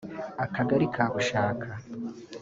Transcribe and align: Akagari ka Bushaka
Akagari 0.45 0.85
ka 0.95 1.05
Bushaka 1.13 1.67